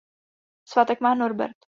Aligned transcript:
Svátek 0.63 0.99
má 0.99 1.13
Norbert. 1.15 1.57